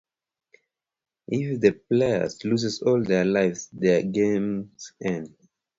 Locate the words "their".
3.03-3.23